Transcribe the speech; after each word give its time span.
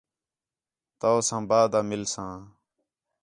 تَونساں 0.99 1.41
بعد 1.49 1.71
آ 1.79 1.81
مِلساں 1.89 2.33